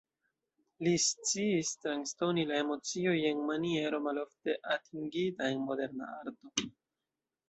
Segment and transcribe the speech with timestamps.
[0.85, 6.65] Li sciis transdoni la emocioj en maniero malofte atingita en moderna arto.